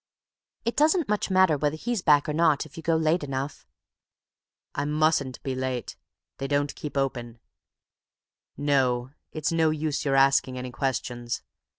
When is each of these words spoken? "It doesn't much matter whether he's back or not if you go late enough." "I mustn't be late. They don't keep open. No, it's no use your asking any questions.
"It 0.65 0.75
doesn't 0.75 1.07
much 1.09 1.29
matter 1.29 1.59
whether 1.59 1.75
he's 1.75 2.01
back 2.01 2.27
or 2.27 2.33
not 2.33 2.65
if 2.65 2.75
you 2.75 2.81
go 2.81 2.95
late 2.95 3.23
enough." 3.23 3.67
"I 4.73 4.83
mustn't 4.83 5.39
be 5.43 5.53
late. 5.53 5.95
They 6.39 6.47
don't 6.47 6.73
keep 6.73 6.97
open. 6.97 7.37
No, 8.57 9.11
it's 9.31 9.51
no 9.51 9.69
use 9.69 10.03
your 10.03 10.15
asking 10.15 10.57
any 10.57 10.71
questions. 10.71 11.43